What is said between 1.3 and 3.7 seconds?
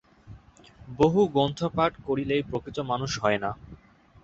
গ্রন্থপাঠ করিলেই প্রকৃত মানুষ হয় না।